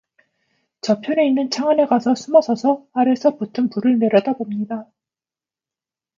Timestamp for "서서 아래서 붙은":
2.41-3.69